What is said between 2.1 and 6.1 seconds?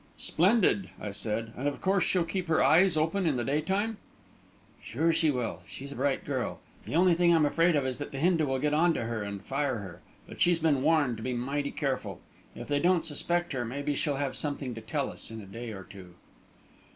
keep her eyes open in the daytime." "Sure she will. She's a